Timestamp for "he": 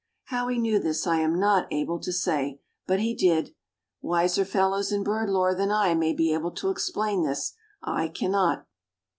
0.47-0.57, 2.99-3.13